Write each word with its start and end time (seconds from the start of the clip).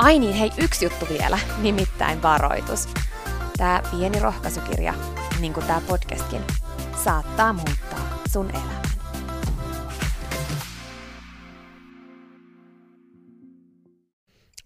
Ai 0.00 0.18
niin, 0.18 0.34
hei, 0.34 0.50
yksi 0.58 0.84
juttu 0.84 1.06
vielä, 1.08 1.38
nimittäin 1.58 2.22
varoitus. 2.22 2.88
Tämä 3.56 3.82
pieni 3.90 4.20
rohkaisukirja, 4.20 4.94
niin 5.40 5.52
kuin 5.52 5.66
tämä 5.66 5.80
podcastkin, 5.88 6.42
saattaa 7.04 7.52
muuttaa 7.52 8.18
sun 8.32 8.50
elämän. 8.50 8.82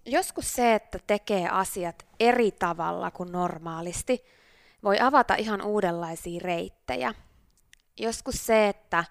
Joskus 0.05 0.53
se, 0.53 0.75
että 0.75 0.99
tekee 1.07 1.49
asiat 1.49 2.05
eri 2.19 2.51
tavalla 2.51 3.11
kuin 3.11 3.31
normaalisti, 3.31 4.23
voi 4.83 4.99
avata 4.99 5.35
ihan 5.35 5.61
uudenlaisia 5.61 6.41
reittejä. 6.43 7.13
Joskus 7.97 8.45
se, 8.45 8.67
että 8.67 9.03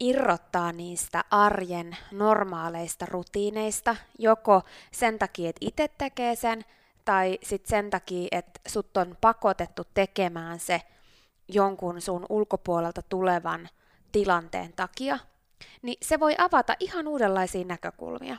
irrottaa 0.00 0.72
niistä 0.72 1.24
arjen 1.30 1.96
normaaleista 2.12 3.06
rutiineista, 3.06 3.96
joko 4.18 4.62
sen 4.92 5.18
takia, 5.18 5.50
että 5.50 5.66
itse 5.66 5.88
tekee 5.98 6.36
sen, 6.36 6.64
tai 7.04 7.38
sitten 7.42 7.70
sen 7.70 7.90
takia, 7.90 8.28
että 8.32 8.60
sut 8.68 8.96
on 8.96 9.16
pakotettu 9.20 9.82
tekemään 9.94 10.60
se 10.60 10.82
jonkun 11.48 12.00
sun 12.00 12.26
ulkopuolelta 12.28 13.02
tulevan 13.02 13.68
tilanteen 14.12 14.72
takia, 14.72 15.18
niin 15.82 15.98
se 16.02 16.20
voi 16.20 16.34
avata 16.38 16.76
ihan 16.80 17.08
uudenlaisia 17.08 17.64
näkökulmia. 17.64 18.36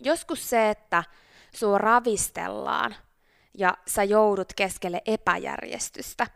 Joskus 0.00 0.50
se, 0.50 0.70
että 0.70 1.04
sua 1.54 1.78
ravistellaan 1.78 2.94
ja 3.58 3.78
sä 3.86 4.04
joudut 4.04 4.52
keskelle 4.56 5.02
epäjärjestystä, 5.06 6.26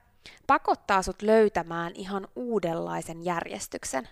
pakottaa 0.46 1.02
sut 1.02 1.22
löytämään 1.22 1.92
ihan 1.94 2.28
uudenlaisen 2.36 3.24
järjestyksen 3.24 4.08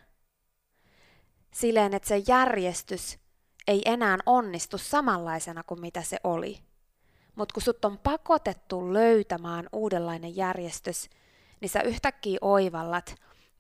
silleen, 1.55 1.95
että 1.95 2.09
se 2.09 2.23
järjestys 2.29 3.19
ei 3.67 3.83
enää 3.85 4.19
onnistu 4.27 4.79
samanlaisena 4.79 5.63
kuin 5.63 5.81
mitä 5.81 6.03
se 6.03 6.17
oli. 6.25 6.59
Mutta 7.35 7.53
kun 7.53 7.63
sut 7.63 7.85
on 7.85 7.99
pakotettu 7.99 8.93
löytämään 8.93 9.69
uudenlainen 9.73 10.37
järjestys, 10.37 11.11
niin 11.61 11.69
sä 11.69 11.81
yhtäkkiä 11.81 12.39
oivallat, 12.41 13.15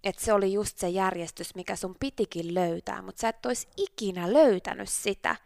että 0.04 0.25
se 0.25 0.33
oli 0.33 0.53
just 0.53 0.78
se 0.78 0.88
järjestys, 0.88 1.54
mikä 1.54 1.77
sun 1.77 1.97
pitikin 2.00 2.54
löytää, 2.54 3.03
mutta 3.03 3.21
sä 3.21 3.28
et 3.28 3.47
olisi 3.47 3.69
ikinä 3.77 4.33
löytänyt 4.33 4.88
sitä, 4.88 5.37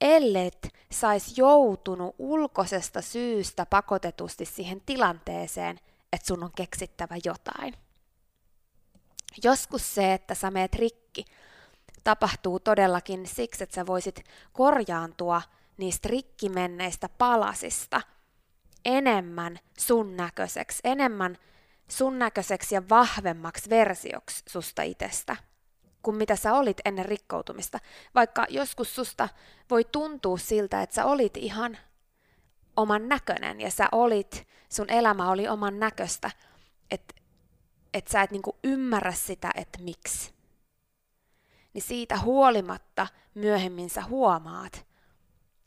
ellet 0.00 0.68
sais 0.92 1.38
joutunut 1.38 2.14
ulkoisesta 2.18 3.02
syystä 3.02 3.66
pakotetusti 3.66 4.44
siihen 4.44 4.80
tilanteeseen, 4.86 5.78
että 6.12 6.26
sun 6.26 6.44
on 6.44 6.52
keksittävä 6.56 7.16
jotain. 7.24 7.74
Joskus 9.44 9.94
se, 9.94 10.12
että 10.12 10.34
sä 10.34 10.50
meet 10.50 10.74
rikki, 10.74 11.24
tapahtuu 12.04 12.60
todellakin 12.60 13.26
siksi, 13.26 13.64
että 13.64 13.74
sä 13.74 13.86
voisit 13.86 14.24
korjaantua 14.52 15.42
niistä 15.76 16.08
rikkimenneistä 16.08 17.08
palasista 17.08 18.00
enemmän 18.84 19.58
sun 19.78 20.16
näköiseksi, 20.16 20.80
enemmän 20.84 21.38
sun 21.88 22.18
näköiseksi 22.18 22.74
ja 22.74 22.82
vahvemmaksi 22.88 23.70
versioksi 23.70 24.42
susta 24.48 24.82
itsestä 24.82 25.36
kuin 26.02 26.16
mitä 26.16 26.36
sä 26.36 26.54
olit 26.54 26.80
ennen 26.84 27.04
rikkoutumista. 27.04 27.78
Vaikka 28.14 28.46
joskus 28.48 28.94
susta 28.94 29.28
voi 29.70 29.84
tuntua 29.84 30.38
siltä, 30.38 30.82
että 30.82 30.94
sä 30.94 31.04
olit 31.04 31.36
ihan 31.36 31.78
oman 32.76 33.08
näköinen 33.08 33.60
ja 33.60 33.70
sä 33.70 33.88
olit, 33.92 34.48
sun 34.68 34.90
elämä 34.90 35.30
oli 35.30 35.48
oman 35.48 35.80
näköistä, 35.80 36.30
että 36.90 37.14
et 37.94 38.08
sä 38.08 38.22
et 38.22 38.30
niinku 38.30 38.58
ymmärrä 38.64 39.12
sitä, 39.12 39.50
että 39.54 39.78
miksi 39.82 40.32
niin 41.72 41.82
siitä 41.82 42.18
huolimatta 42.18 43.06
myöhemmin 43.34 43.90
sä 43.90 44.02
huomaat, 44.04 44.86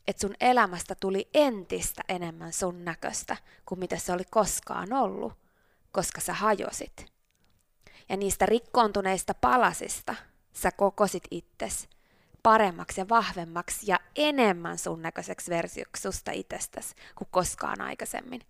että 0.06 0.20
sun 0.20 0.34
elämästä 0.40 0.94
tuli 0.94 1.28
entistä 1.34 2.02
enemmän 2.08 2.52
sun 2.52 2.84
näköistä 2.84 3.36
kuin 3.66 3.78
mitä 3.78 3.98
se 3.98 4.12
oli 4.12 4.24
koskaan 4.30 4.92
ollut, 4.92 5.32
koska 5.92 6.20
sä 6.20 6.32
hajosit. 6.32 7.12
Ja 8.08 8.16
niistä 8.16 8.46
rikkoontuneista 8.46 9.34
palasista 9.34 10.14
sä 10.52 10.70
kokosit 10.72 11.24
itses 11.30 11.88
paremmaksi 12.42 13.00
ja 13.00 13.08
vahvemmaksi 13.08 13.90
ja 13.90 14.00
enemmän 14.16 14.78
sun 14.78 15.02
näköiseksi 15.02 15.50
versioksi 15.50 16.02
susta 16.02 16.30
itsestäsi 16.30 16.94
kuin 17.14 17.28
koskaan 17.30 17.80
aikaisemmin. 17.80 18.40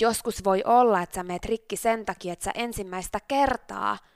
Joskus 0.00 0.44
voi 0.44 0.62
olla, 0.64 1.02
että 1.02 1.14
sä 1.14 1.22
meet 1.22 1.44
rikki 1.44 1.76
sen 1.76 2.04
takia, 2.04 2.32
että 2.32 2.44
sä 2.44 2.50
ensimmäistä 2.54 3.20
kertaa– 3.20 3.98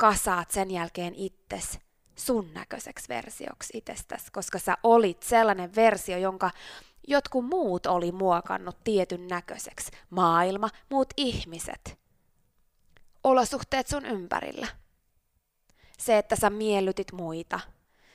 kasaat 0.00 0.50
sen 0.50 0.70
jälkeen 0.70 1.14
itses 1.14 1.78
sun 2.16 2.54
näköiseksi 2.54 3.08
versioksi 3.08 3.78
itsestäsi, 3.78 4.32
koska 4.32 4.58
sä 4.58 4.76
olit 4.82 5.22
sellainen 5.22 5.74
versio, 5.74 6.18
jonka 6.18 6.50
jotkut 7.08 7.46
muut 7.46 7.86
oli 7.86 8.12
muokannut 8.12 8.84
tietyn 8.84 9.28
näköiseksi. 9.28 9.90
Maailma, 10.10 10.68
muut 10.90 11.08
ihmiset. 11.16 11.98
Olosuhteet 13.24 13.88
sun 13.88 14.06
ympärillä. 14.06 14.66
Se, 15.98 16.18
että 16.18 16.36
sä 16.36 16.50
miellytit 16.50 17.12
muita. 17.12 17.60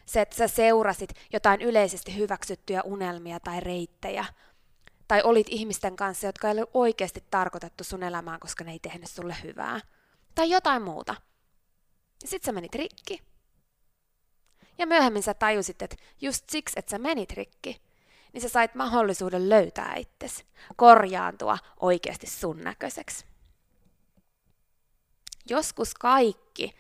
Se, 0.05 0.21
että 0.21 0.35
sä 0.35 0.47
seurasit 0.47 1.09
jotain 1.33 1.61
yleisesti 1.61 2.17
hyväksyttyjä 2.17 2.81
unelmia 2.81 3.39
tai 3.39 3.59
reittejä. 3.59 4.25
Tai 5.07 5.21
olit 5.23 5.47
ihmisten 5.49 5.95
kanssa, 5.95 6.27
jotka 6.27 6.47
ei 6.47 6.53
ole 6.53 6.67
oikeasti 6.73 7.23
tarkoitettu 7.31 7.83
sun 7.83 8.03
elämään, 8.03 8.39
koska 8.39 8.63
ne 8.63 8.71
ei 8.71 8.79
tehnyt 8.79 9.09
sulle 9.09 9.35
hyvää 9.43 9.79
Tai 10.35 10.49
jotain 10.49 10.81
muuta. 10.81 11.15
Ja 12.25 12.29
sit 12.29 12.43
sä 12.43 12.51
menit 12.51 12.75
rikki. 12.75 13.21
Ja 14.77 14.87
myöhemmin 14.87 15.23
sä 15.23 15.33
tajusit, 15.33 15.81
että 15.81 15.95
just 16.21 16.49
siksi, 16.49 16.79
että 16.79 16.89
sä 16.89 16.97
menit 16.97 17.31
rikki, 17.31 17.81
niin 18.33 18.41
sä 18.41 18.49
sait 18.49 18.75
mahdollisuuden 18.75 19.49
löytää 19.49 19.95
itsesi, 19.95 20.45
korjaantua 20.75 21.57
oikeasti 21.79 22.27
sun 22.27 22.61
näköiseksi. 22.61 23.25
Joskus 25.49 25.93
kaikki 25.93 26.75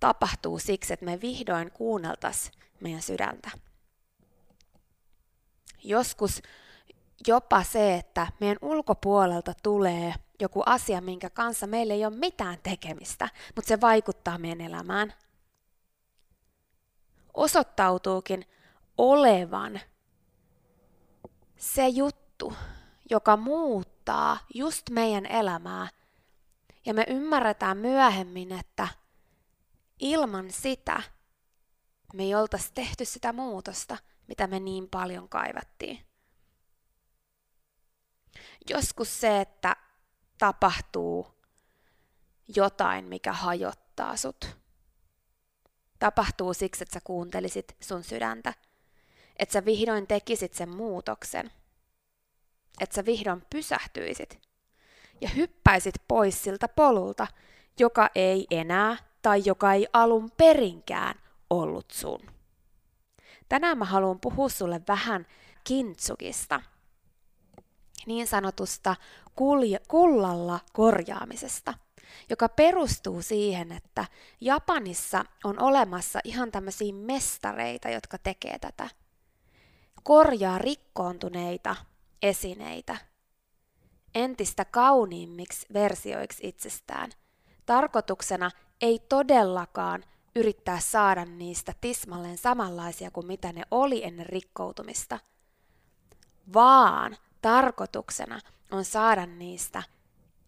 tapahtuu 0.00 0.58
siksi, 0.58 0.92
että 0.92 1.04
me 1.04 1.20
vihdoin 1.20 1.70
kuunneltas 1.70 2.50
meidän 2.80 3.02
sydäntä. 3.02 3.50
Joskus 5.84 6.42
jopa 7.26 7.62
se, 7.62 7.94
että 7.94 8.26
meidän 8.40 8.58
ulkopuolelta 8.62 9.54
tulee 9.62 10.14
joku 10.40 10.62
asia, 10.66 11.00
minkä 11.00 11.30
kanssa 11.30 11.66
meillä 11.66 11.94
ei 11.94 12.06
ole 12.06 12.16
mitään 12.16 12.58
tekemistä, 12.62 13.28
mutta 13.56 13.68
se 13.68 13.80
vaikuttaa 13.80 14.38
meidän 14.38 14.60
elämään. 14.60 15.14
Osoittautuukin 17.34 18.46
olevan 18.98 19.80
se 21.56 21.88
juttu, 21.88 22.54
joka 23.10 23.36
muuttaa 23.36 24.38
just 24.54 24.90
meidän 24.90 25.26
elämää. 25.26 25.88
Ja 26.86 26.94
me 26.94 27.04
ymmärretään 27.08 27.76
myöhemmin, 27.76 28.52
että 28.52 28.88
ilman 29.98 30.50
sitä 30.50 31.02
me 32.14 32.22
ei 32.22 32.34
oltaisi 32.34 32.70
tehty 32.74 33.04
sitä 33.04 33.32
muutosta, 33.32 33.96
mitä 34.28 34.46
me 34.46 34.60
niin 34.60 34.88
paljon 34.90 35.28
kaivattiin. 35.28 36.06
Joskus 38.70 39.20
se, 39.20 39.40
että 39.40 39.76
tapahtuu 40.40 41.26
jotain, 42.56 43.04
mikä 43.04 43.32
hajottaa 43.32 44.16
sut. 44.16 44.56
Tapahtuu 45.98 46.54
siksi, 46.54 46.84
että 46.84 46.94
sä 46.94 47.00
kuuntelisit 47.04 47.76
sun 47.80 48.04
sydäntä. 48.04 48.54
Että 49.36 49.52
sä 49.52 49.64
vihdoin 49.64 50.06
tekisit 50.06 50.54
sen 50.54 50.68
muutoksen. 50.68 51.50
Että 52.80 52.94
sä 52.94 53.04
vihdoin 53.04 53.42
pysähtyisit. 53.50 54.40
Ja 55.20 55.28
hyppäisit 55.28 55.94
pois 56.08 56.42
siltä 56.42 56.68
polulta, 56.68 57.26
joka 57.78 58.10
ei 58.14 58.46
enää 58.50 58.96
tai 59.22 59.42
joka 59.44 59.72
ei 59.72 59.86
alun 59.92 60.30
perinkään 60.36 61.14
ollut 61.50 61.90
sun. 61.90 62.20
Tänään 63.48 63.78
mä 63.78 63.84
haluan 63.84 64.20
puhua 64.20 64.48
sulle 64.48 64.80
vähän 64.88 65.26
kintsukista, 65.64 66.60
niin 68.06 68.26
sanotusta 68.26 68.96
kullalla 69.88 70.60
korjaamisesta, 70.72 71.74
joka 72.30 72.48
perustuu 72.48 73.22
siihen, 73.22 73.72
että 73.72 74.04
Japanissa 74.40 75.24
on 75.44 75.62
olemassa 75.62 76.20
ihan 76.24 76.50
tämmöisiä 76.50 76.92
mestareita, 76.92 77.88
jotka 77.88 78.18
tekee 78.18 78.58
tätä. 78.58 78.88
Korjaa 80.02 80.58
rikkoontuneita 80.58 81.76
esineitä 82.22 82.96
entistä 84.14 84.64
kauniimmiksi 84.64 85.66
versioiksi 85.72 86.48
itsestään. 86.48 87.10
Tarkoituksena 87.66 88.50
ei 88.80 88.98
todellakaan 89.08 90.04
yrittää 90.36 90.80
saada 90.80 91.24
niistä 91.24 91.74
tismalleen 91.80 92.38
samanlaisia 92.38 93.10
kuin 93.10 93.26
mitä 93.26 93.52
ne 93.52 93.62
oli 93.70 94.04
ennen 94.04 94.26
rikkoutumista, 94.26 95.18
vaan 96.54 97.16
tarkoituksena 97.42 98.40
on 98.70 98.84
saada 98.84 99.26
niistä 99.26 99.82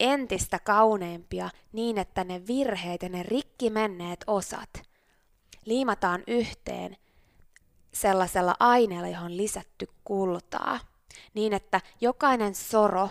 entistä 0.00 0.58
kauneimpia 0.58 1.50
niin, 1.72 1.98
että 1.98 2.24
ne 2.24 2.46
virheet 2.46 3.02
ja 3.02 3.08
ne 3.08 3.22
rikki 3.22 3.70
menneet 3.70 4.24
osat 4.26 4.82
liimataan 5.64 6.22
yhteen 6.26 6.96
sellaisella 7.94 8.54
aineella, 8.60 9.08
johon 9.08 9.36
lisätty 9.36 9.88
kultaa, 10.04 10.78
niin 11.34 11.52
että 11.52 11.80
jokainen 12.00 12.54
soro, 12.54 13.10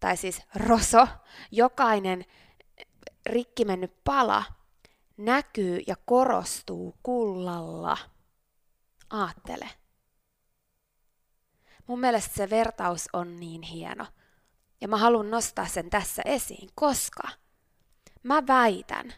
tai 0.00 0.16
siis 0.16 0.42
roso, 0.54 1.06
jokainen 1.50 2.24
rikki 3.26 3.64
mennyt 3.64 3.92
pala 4.04 4.44
näkyy 5.16 5.80
ja 5.86 5.96
korostuu 6.04 6.94
kullalla. 7.02 7.96
Aattele. 9.10 9.70
Mun 11.88 12.00
mielestä 12.00 12.34
se 12.34 12.50
vertaus 12.50 13.08
on 13.12 13.40
niin 13.40 13.62
hieno. 13.62 14.06
Ja 14.80 14.88
mä 14.88 14.96
haluan 14.96 15.30
nostaa 15.30 15.66
sen 15.66 15.90
tässä 15.90 16.22
esiin, 16.24 16.68
koska 16.74 17.28
mä 18.22 18.46
väitän, 18.46 19.14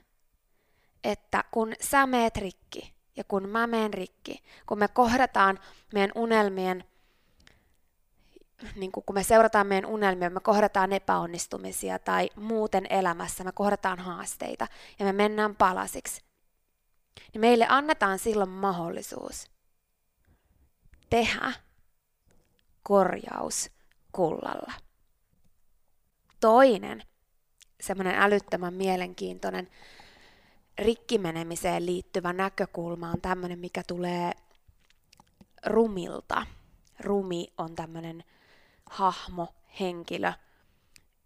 että 1.05 1.45
kun 1.51 1.73
sä 1.81 2.07
meet 2.07 2.37
rikki 2.37 2.95
ja 3.17 3.25
kun 3.25 3.49
mä 3.49 3.67
meen 3.67 3.95
rikki, 3.95 4.43
kun 4.67 4.79
me 4.79 4.89
kohdataan 4.89 5.59
meidän 5.95 6.13
unelmien, 6.15 6.85
niin 8.77 8.93
kun 8.93 9.05
me 9.13 9.23
seurataan 9.23 9.67
meidän 9.67 9.91
unelmia, 9.91 10.31
me 10.31 10.41
kohdataan 10.41 10.93
epäonnistumisia 10.93 11.99
tai 11.99 12.31
muuten 12.37 12.87
elämässä, 12.91 13.45
me 13.45 13.53
kohdataan 13.53 13.99
haasteita 13.99 14.67
ja 14.99 15.05
me 15.05 15.13
mennään 15.13 15.57
palasiksi, 15.57 16.23
niin 17.33 17.41
meille 17.41 17.67
annetaan 17.69 18.19
silloin 18.19 18.51
mahdollisuus 18.51 19.51
tehdä 21.11 21.53
korjaus 22.83 23.71
kullalla. 24.13 24.73
Toinen 26.41 27.03
semmoinen 27.81 28.15
älyttömän 28.15 28.75
mielenkiintoinen 28.75 29.69
rikkimenemiseen 30.79 31.87
liittyvä 31.87 32.33
näkökulma 32.33 33.11
on 33.11 33.21
tämmöinen, 33.21 33.59
mikä 33.59 33.83
tulee 33.87 34.33
rumilta. 35.67 36.47
Rumi 37.01 37.53
on 37.59 37.75
tämmöinen 37.75 38.25
hahmo, 38.91 39.55
henkilö, 39.81 40.33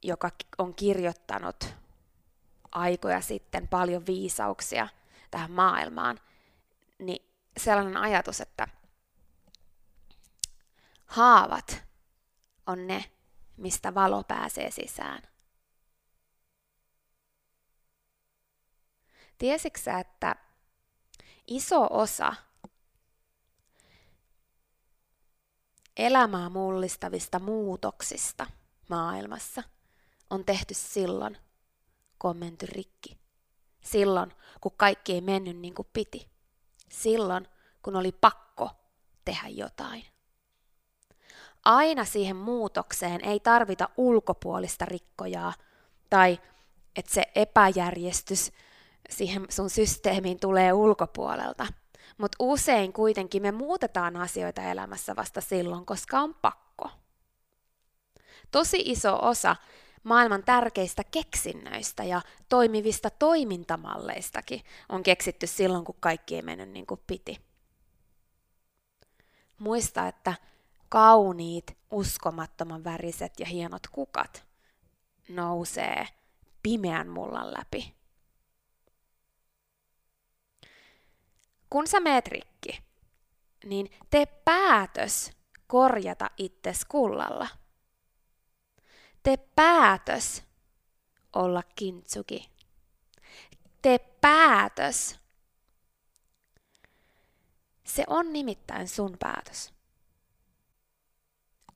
joka 0.02 0.30
on 0.58 0.74
kirjoittanut 0.74 1.74
aikoja 2.72 3.20
sitten 3.20 3.68
paljon 3.68 4.06
viisauksia 4.06 4.88
tähän 5.30 5.50
maailmaan, 5.50 6.20
niin 6.98 7.26
sellainen 7.56 7.96
ajatus, 7.96 8.40
että 8.40 8.68
Haavat 11.06 11.82
on 12.66 12.86
ne, 12.86 13.12
mistä 13.56 13.94
valo 13.94 14.24
pääsee 14.24 14.70
sisään. 14.70 15.22
Tiesitkö 19.38 19.98
että 20.00 20.36
iso 21.46 21.86
osa 21.90 22.34
elämää 25.96 26.48
mullistavista 26.48 27.38
muutoksista 27.38 28.46
maailmassa 28.88 29.62
on 30.30 30.44
tehty 30.44 30.74
silloin, 30.74 31.36
kun 32.18 32.30
on 32.30 32.36
menty 32.36 32.66
rikki. 32.66 33.18
Silloin, 33.80 34.32
kun 34.60 34.72
kaikki 34.76 35.12
ei 35.12 35.20
mennyt 35.20 35.56
niin 35.56 35.74
kuin 35.74 35.88
piti. 35.92 36.28
Silloin, 36.88 37.48
kun 37.82 37.96
oli 37.96 38.12
pakko 38.12 38.70
tehdä 39.24 39.48
jotain 39.48 40.13
aina 41.64 42.04
siihen 42.04 42.36
muutokseen 42.36 43.24
ei 43.24 43.40
tarvita 43.40 43.88
ulkopuolista 43.96 44.84
rikkojaa 44.84 45.52
tai 46.10 46.40
että 46.96 47.14
se 47.14 47.22
epäjärjestys 47.34 48.52
siihen 49.10 49.46
sun 49.48 49.70
systeemiin 49.70 50.40
tulee 50.40 50.72
ulkopuolelta. 50.72 51.66
Mutta 52.18 52.36
usein 52.38 52.92
kuitenkin 52.92 53.42
me 53.42 53.52
muutetaan 53.52 54.16
asioita 54.16 54.62
elämässä 54.62 55.16
vasta 55.16 55.40
silloin, 55.40 55.86
koska 55.86 56.20
on 56.20 56.34
pakko. 56.34 56.90
Tosi 58.50 58.82
iso 58.84 59.18
osa 59.22 59.56
maailman 60.02 60.44
tärkeistä 60.44 61.04
keksinnöistä 61.04 62.04
ja 62.04 62.22
toimivista 62.48 63.10
toimintamalleistakin 63.10 64.60
on 64.88 65.02
keksitty 65.02 65.46
silloin, 65.46 65.84
kun 65.84 65.96
kaikki 66.00 66.36
ei 66.36 66.42
mennyt 66.42 66.68
niin 66.68 66.86
kuin 66.86 67.00
piti. 67.06 67.40
Muista, 69.58 70.08
että 70.08 70.34
kauniit, 70.88 71.78
uskomattoman 71.90 72.84
väriset 72.84 73.40
ja 73.40 73.46
hienot 73.46 73.86
kukat 73.92 74.46
nousee 75.28 76.06
pimeän 76.62 77.08
mullan 77.08 77.54
läpi. 77.54 77.94
Kun 81.70 81.86
sä 81.86 82.00
meet 82.00 82.26
rikki, 82.26 82.82
niin 83.64 83.90
tee 84.10 84.26
päätös 84.26 85.32
korjata 85.66 86.30
itses 86.36 86.84
kullalla. 86.84 87.48
Tee 89.22 89.36
päätös 89.36 90.42
olla 91.32 91.62
kintsuki. 91.62 92.50
Tee 93.82 93.98
päätös. 93.98 95.20
Se 97.84 98.04
on 98.06 98.32
nimittäin 98.32 98.88
sun 98.88 99.16
päätös 99.18 99.73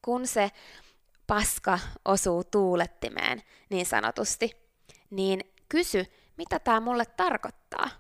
kun 0.09 0.27
se 0.27 0.51
paska 1.27 1.79
osuu 2.05 2.45
tuulettimeen 2.45 3.43
niin 3.71 3.87
sanotusti, 3.87 4.57
niin 5.11 5.41
Kysy, 5.69 6.07
mitä 6.37 6.59
tämä 6.59 6.81
mulle 6.81 7.05
tarkoittaa. 7.07 7.91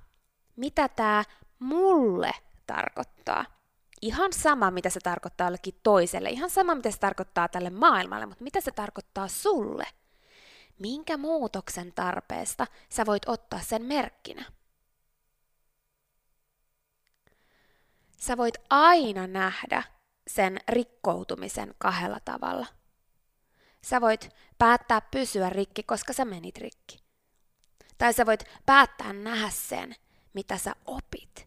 Mitä 0.57 0.88
tämä 0.88 1.25
mulle 1.59 2.31
tarkoittaa. 2.67 3.45
Ihan 4.03 4.33
sama, 4.33 4.71
mitä 4.71 4.91
se 4.91 5.00
tarkoittaa 5.00 5.47
jollekin 5.47 5.81
toiselle, 5.83 6.31
ihan 6.31 6.50
sama, 6.50 6.75
mitä 6.75 6.91
se 6.91 6.99
tarkoittaa 6.99 7.49
tälle 7.49 7.71
maailmalle, 7.71 8.27
mutta 8.27 8.45
mitä 8.45 8.61
se 8.61 8.71
tarkoittaa 8.71 9.29
sulle. 9.29 9.87
Minkä 10.79 11.17
muutoksen 11.17 11.93
tarpeesta 11.93 12.67
sä 12.88 13.07
voit 13.07 13.29
ottaa 13.29 13.61
sen 13.61 13.83
merkkinä? 13.83 14.45
Sä 18.17 18.37
voit 18.37 18.55
aina 18.71 19.27
nähdä 19.27 19.98
sen 20.28 20.58
rikkoutumisen 20.68 21.75
kahdella 21.78 22.18
tavalla. 22.25 22.66
Sä 23.82 24.00
voit 24.00 24.30
päättää 24.58 25.00
pysyä 25.00 25.50
rikki, 25.50 25.82
koska 25.82 26.12
sä 26.12 26.25
menit 26.25 26.58
rikki. 26.58 26.99
Tai 27.99 28.12
sä 28.12 28.26
voit 28.26 28.44
päättää 28.66 29.12
nähdä 29.12 29.50
sen, 29.50 29.94
mitä 30.35 30.58
sä 30.58 30.75
opit. 30.87 31.44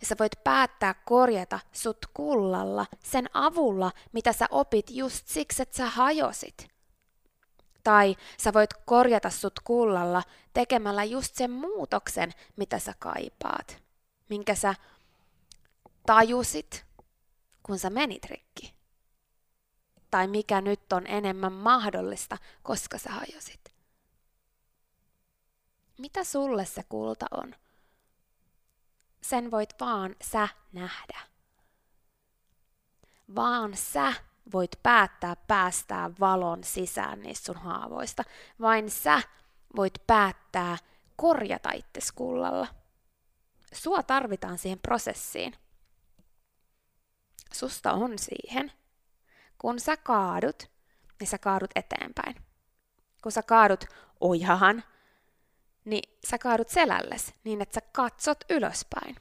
Ja 0.00 0.06
sä 0.06 0.16
voit 0.18 0.44
päättää 0.44 0.94
korjata 0.94 1.60
sut 1.72 2.06
kullalla 2.14 2.86
sen 3.04 3.30
avulla, 3.34 3.92
mitä 4.12 4.32
sä 4.32 4.46
opit 4.50 4.90
just 4.90 5.28
siksi, 5.28 5.62
että 5.62 5.76
sä 5.76 5.86
hajosit. 5.86 6.68
Tai 7.84 8.16
sä 8.38 8.52
voit 8.52 8.70
korjata 8.74 9.30
sut 9.30 9.60
kullalla 9.64 10.22
tekemällä 10.52 11.04
just 11.04 11.34
sen 11.34 11.50
muutoksen, 11.50 12.32
mitä 12.56 12.78
sä 12.78 12.94
kaipaat, 12.98 13.82
minkä 14.28 14.54
sä 14.54 14.74
tajusit, 16.06 16.83
kun 17.66 17.78
sä 17.78 17.90
menit 17.90 18.24
rikki. 18.24 18.74
Tai 20.10 20.26
mikä 20.26 20.60
nyt 20.60 20.92
on 20.92 21.06
enemmän 21.06 21.52
mahdollista, 21.52 22.38
koska 22.62 22.98
sä 22.98 23.10
hajosit. 23.10 23.74
Mitä 25.98 26.24
sulle 26.24 26.64
se 26.64 26.82
kulta 26.88 27.26
on? 27.30 27.54
Sen 29.22 29.50
voit 29.50 29.74
vaan 29.80 30.16
sä 30.22 30.48
nähdä. 30.72 31.20
Vaan 33.34 33.76
sä 33.76 34.12
voit 34.52 34.70
päättää 34.82 35.36
päästää 35.36 36.10
valon 36.20 36.64
sisään 36.64 37.20
niistä 37.20 37.46
sun 37.46 37.56
haavoista. 37.56 38.22
Vain 38.60 38.90
sä 38.90 39.22
voit 39.76 40.06
päättää 40.06 40.78
korjata 41.16 41.70
itses 41.72 42.12
kullalla. 42.12 42.66
Sua 43.72 44.02
tarvitaan 44.02 44.58
siihen 44.58 44.78
prosessiin. 44.78 45.54
Susta 47.52 47.92
on 47.92 48.18
siihen. 48.18 48.72
Kun 49.58 49.80
sä 49.80 49.96
kaadut, 49.96 50.70
niin 51.20 51.28
sä 51.28 51.38
kaadut 51.38 51.70
eteenpäin. 51.74 52.36
Kun 53.22 53.32
sä 53.32 53.42
kaadut 53.42 53.84
ojahan, 54.20 54.84
niin 55.84 56.18
sä 56.26 56.38
kaadut 56.38 56.68
selälles 56.68 57.34
niin, 57.44 57.62
että 57.62 57.74
sä 57.74 57.80
katsot 57.92 58.44
ylöspäin. 58.50 59.16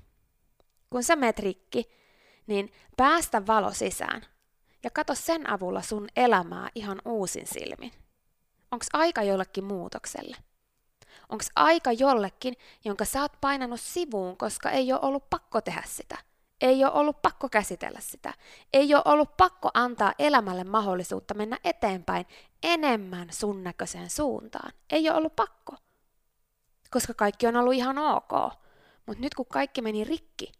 Kun 0.89 1.03
sä 1.03 1.15
meet 1.15 1.39
rikki, 1.39 1.92
niin 2.48 2.74
päästä 2.98 3.48
valo 3.48 3.72
sisään 3.72 4.22
ja 4.84 4.89
kato 4.89 5.15
sen 5.15 5.50
avulla 5.50 5.82
sun 5.82 6.08
elämää 6.15 6.70
ihan 6.75 7.01
uusin 7.06 7.48
silmin. 7.48 7.92
Onks 8.72 8.88
aika 8.94 9.24
jollekin 9.24 9.63
muutokselle? 9.63 10.38
Onks 11.30 11.51
aika 11.56 11.92
jollekin, 11.92 12.53
jonka 12.86 13.06
sä 13.06 13.22
oot 13.22 13.42
painanut 13.42 13.80
sivuun, 13.82 14.38
koska 14.38 14.70
ei 14.70 14.94
ole 14.94 15.01
ollut 15.01 15.30
pakko 15.30 15.62
tehdä 15.62 15.84
sitä? 15.88 16.18
Ei 16.63 16.86
ole 16.86 16.93
ollut 16.93 17.22
pakko 17.22 17.50
käsitellä 17.50 18.00
sitä. 18.01 18.34
Ei 18.74 18.96
ole 18.96 19.03
ollut 19.05 19.38
pakko 19.38 19.70
antaa 19.74 20.13
elämälle 20.20 20.63
mahdollisuutta 20.63 21.34
mennä 21.34 21.58
eteenpäin 21.63 22.25
enemmän 22.63 23.27
sun 23.32 23.63
näköiseen 23.63 24.10
suuntaan. 24.10 24.74
Ei 24.89 25.10
ole 25.10 25.17
ollut 25.17 25.36
pakko 25.36 25.75
koska 26.93 27.13
kaikki 27.13 27.48
on 27.48 27.55
ollut 27.55 27.74
ihan 27.74 27.98
ok. 27.98 28.32
Mutta 29.05 29.22
nyt 29.22 29.34
kun 29.34 29.46
kaikki 29.46 29.82
meni 29.82 30.03
rikki, 30.03 30.51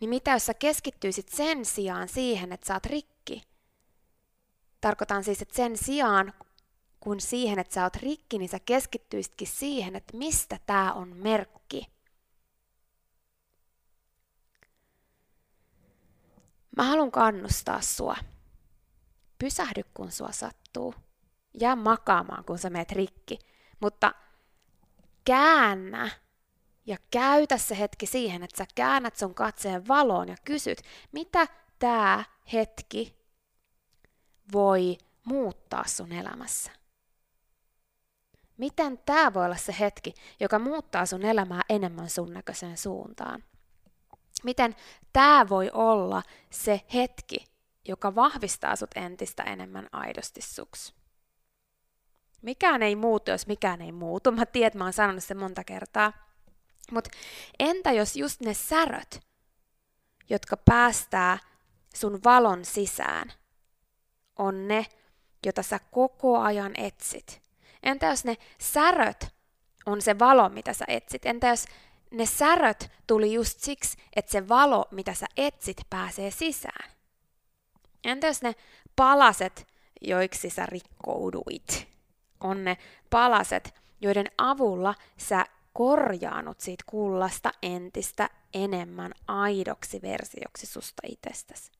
niin 0.00 0.08
mitä 0.10 0.30
jos 0.30 0.46
sä 0.46 0.54
keskittyisit 0.54 1.28
sen 1.28 1.64
sijaan 1.64 2.08
siihen, 2.08 2.52
että 2.52 2.66
sä 2.66 2.74
oot 2.74 2.86
rikki? 2.86 3.42
Tarkoitan 4.80 5.24
siis, 5.24 5.42
että 5.42 5.56
sen 5.56 5.76
sijaan, 5.76 6.32
kun 7.00 7.20
siihen, 7.20 7.58
että 7.58 7.74
sä 7.74 7.82
oot 7.82 7.96
rikki, 7.96 8.38
niin 8.38 8.48
sä 8.48 8.58
keskittyisitkin 8.60 9.48
siihen, 9.48 9.96
että 9.96 10.16
mistä 10.16 10.58
tää 10.66 10.92
on 10.92 11.16
merkki. 11.16 11.86
Mä 16.78 16.84
haluan 16.84 17.10
kannustaa 17.10 17.80
sua. 17.80 18.16
Pysähdy, 19.38 19.82
kun 19.94 20.12
sua 20.12 20.32
sattuu. 20.32 20.94
Jää 21.60 21.76
makaamaan, 21.76 22.44
kun 22.44 22.58
sä 22.58 22.70
meet 22.70 22.92
rikki. 22.92 23.38
Mutta 23.80 24.14
käännä 25.24 26.10
ja 26.86 26.96
käytä 27.10 27.58
se 27.58 27.78
hetki 27.78 28.06
siihen, 28.06 28.42
että 28.42 28.58
sä 28.58 28.66
käännät 28.74 29.16
sun 29.16 29.34
katseen 29.34 29.88
valoon 29.88 30.28
ja 30.28 30.36
kysyt, 30.44 30.82
mitä 31.12 31.46
tämä 31.78 32.24
hetki 32.52 33.18
voi 34.52 34.98
muuttaa 35.24 35.84
sun 35.86 36.12
elämässä. 36.12 36.72
Miten 38.56 38.98
tämä 38.98 39.34
voi 39.34 39.44
olla 39.44 39.56
se 39.56 39.76
hetki, 39.80 40.14
joka 40.40 40.58
muuttaa 40.58 41.06
sun 41.06 41.24
elämää 41.24 41.62
enemmän 41.68 42.10
sun 42.10 42.32
näköiseen 42.32 42.76
suuntaan? 42.76 43.44
Miten 44.44 44.76
tämä 45.12 45.48
voi 45.48 45.70
olla 45.72 46.22
se 46.50 46.80
hetki, 46.94 47.46
joka 47.88 48.14
vahvistaa 48.14 48.76
sut 48.76 48.90
entistä 48.94 49.42
enemmän 49.42 49.88
aidosti 49.92 50.40
suksi? 50.42 50.94
Mikään 52.42 52.82
ei 52.82 52.96
muutu, 52.96 53.30
jos 53.30 53.46
mikään 53.46 53.82
ei 53.82 53.92
muutu. 53.92 54.32
Mä 54.32 54.46
tiedän, 54.46 54.66
että 54.66 54.78
mä 54.78 54.84
oon 54.84 54.92
sanonut 54.92 55.24
sen 55.24 55.36
monta 55.36 55.64
kertaa. 55.64 56.12
Mutta 56.92 57.10
entä 57.58 57.92
jos 57.92 58.16
just 58.16 58.40
ne 58.40 58.54
säröt, 58.54 59.20
jotka 60.30 60.56
päästää 60.56 61.38
sun 61.94 62.20
valon 62.24 62.64
sisään, 62.64 63.32
on 64.38 64.68
ne, 64.68 64.86
jota 65.46 65.62
sä 65.62 65.78
koko 65.78 66.38
ajan 66.38 66.72
etsit? 66.76 67.42
Entä 67.82 68.06
jos 68.06 68.24
ne 68.24 68.36
säröt 68.60 69.34
on 69.86 70.02
se 70.02 70.18
valo, 70.18 70.48
mitä 70.48 70.72
sä 70.72 70.84
etsit? 70.88 71.26
Entä 71.26 71.48
jos 71.48 71.64
ne 72.10 72.26
säröt 72.26 72.90
tuli 73.06 73.32
just 73.32 73.60
siksi, 73.60 73.98
että 74.16 74.32
se 74.32 74.48
valo, 74.48 74.84
mitä 74.90 75.14
sä 75.14 75.26
etsit, 75.36 75.76
pääsee 75.90 76.30
sisään? 76.30 76.90
Entä 78.04 78.26
jos 78.26 78.42
ne 78.42 78.54
palaset, 78.96 79.66
joiksi 80.00 80.50
sä 80.50 80.66
rikkouduit, 80.66 81.88
on 82.40 82.64
ne 82.64 82.76
palaset, 83.10 83.74
joiden 84.00 84.26
avulla 84.38 84.94
sä 85.16 85.46
korjaanut 85.72 86.60
siitä 86.60 86.84
kullasta 86.86 87.50
entistä 87.62 88.30
enemmän 88.54 89.12
aidoksi 89.26 90.02
versioksi 90.02 90.66
susta 90.66 91.02
itsestäsi. 91.06 91.72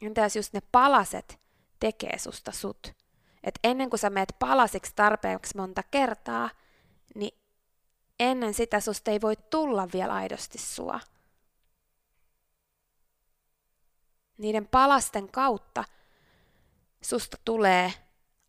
Entä 0.00 0.20
jos 0.20 0.36
just 0.36 0.52
ne 0.52 0.60
palaset 0.72 1.40
tekee 1.80 2.18
susta 2.18 2.52
sut? 2.52 2.92
Et 3.44 3.58
ennen 3.64 3.90
kuin 3.90 4.00
sä 4.00 4.10
meet 4.10 4.36
palasiksi 4.38 4.92
tarpeeksi 4.96 5.56
monta 5.56 5.82
kertaa, 5.90 6.50
niin 7.14 7.38
ennen 8.20 8.54
sitä 8.54 8.80
susta 8.80 9.10
ei 9.10 9.20
voi 9.20 9.36
tulla 9.36 9.88
vielä 9.92 10.14
aidosti 10.14 10.58
sua. 10.58 11.00
Niiden 14.38 14.68
palasten 14.68 15.28
kautta 15.28 15.84
susta 17.02 17.36
tulee 17.44 17.92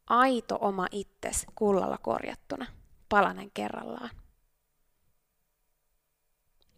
aito 0.08 0.58
oma 0.62 0.88
itses 0.92 1.46
kullalla 1.56 1.98
korjattuna, 1.98 2.66
palanen 3.10 3.52
kerrallaan. 3.52 4.10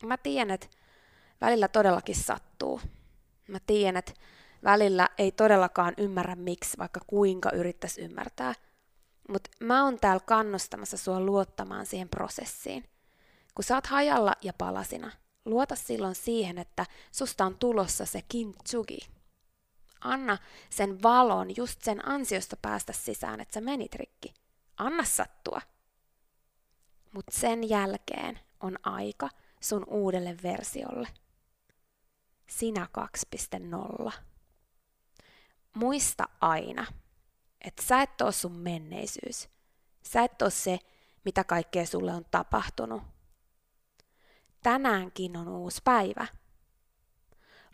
Mä 0.04 0.18
tiedän, 0.18 0.52
että 0.52 0.68
välillä 1.42 1.68
todellakin 1.68 2.16
sattuu. 2.16 2.82
Mä 3.48 3.58
tiedän, 3.66 3.98
että 3.98 4.14
välillä 4.64 5.10
ei 5.18 5.32
todellakaan 5.32 5.94
ymmärrä 5.98 6.36
miksi, 6.36 6.78
vaikka 6.78 7.00
kuinka 7.08 7.52
yrittäisi 7.52 8.02
ymmärtää. 8.02 8.54
Mutta 9.30 9.50
mä 9.60 9.84
oon 9.84 10.00
täällä 10.00 10.24
kannustamassa 10.26 10.98
sua 10.98 11.20
luottamaan 11.20 11.86
siihen 11.86 12.10
prosessiin. 12.10 12.84
Kun 13.56 13.64
sä 13.64 13.76
oot 13.76 13.88
hajalla 13.88 14.34
ja 14.42 14.54
palasina, 14.54 15.12
luota 15.46 15.76
silloin 15.76 16.16
siihen, 16.16 16.58
että 16.58 16.86
susta 17.12 17.46
on 17.46 17.58
tulossa 17.58 18.06
se 18.06 18.22
kintsugi, 18.28 19.00
Anna 20.02 20.38
sen 20.70 21.04
valon 21.04 21.56
just 21.58 21.82
sen 21.82 22.08
ansiosta 22.08 22.58
päästä 22.62 22.94
sisään, 22.94 23.40
että 23.40 23.54
sä 23.54 23.62
menit 23.62 23.96
rikki. 23.96 24.34
Anna 24.78 25.04
sattua. 25.04 25.62
Mutta 27.14 27.32
sen 27.40 27.70
jälkeen 27.70 28.40
on 28.60 28.78
aika 28.84 29.30
sun 29.60 29.84
uudelle 29.88 30.38
versiolle. 30.44 31.08
Sinä 32.48 32.88
2.0. 34.06 34.12
Muista 35.74 36.30
aina, 36.42 36.86
että 37.62 37.84
sä 37.84 38.02
et 38.02 38.22
ole 38.22 38.32
sun 38.32 38.56
menneisyys. 38.56 39.50
Sä 40.04 40.24
et 40.24 40.42
ole 40.42 40.52
se, 40.52 40.80
mitä 41.26 41.44
kaikkea 41.44 41.86
sulle 41.86 42.14
on 42.14 42.26
tapahtunut. 42.32 43.04
Tänäänkin 44.64 45.38
on 45.38 45.48
uusi 45.48 45.82
päivä. 45.84 46.28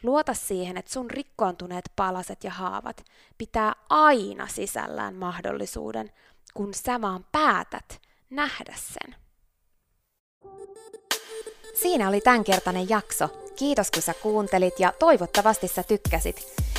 Luota 0.04 0.34
siihen, 0.34 0.78
että 0.78 0.94
sun 0.94 1.12
rikkoontuneet 1.12 1.92
palaset 1.96 2.44
ja 2.44 2.52
haavat 2.52 3.06
pitää 3.38 3.74
aina 3.90 4.48
sisällään 4.48 5.16
mahdollisuuden, 5.16 6.12
kun 6.54 6.74
sä 6.74 7.02
vaan 7.02 7.26
päätät 7.32 8.02
nähdä 8.30 8.76
sen. 8.78 9.16
Siinä 11.76 12.10
oli 12.10 12.22
tämänkertainen 12.22 12.90
jakso. 12.90 13.28
Kiitos 13.56 13.92
kun 13.92 14.02
sä 14.02 14.14
kuuntelit 14.14 14.80
ja 14.80 14.94
toivottavasti 15.00 15.68
sä 15.68 15.84
tykkäsit. 15.84 16.56